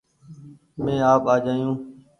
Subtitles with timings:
[0.83, 1.69] مينٚ آپ آجآيو